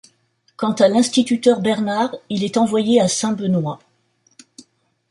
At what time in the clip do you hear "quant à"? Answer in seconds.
0.57-0.87